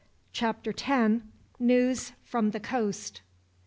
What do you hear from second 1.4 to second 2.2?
News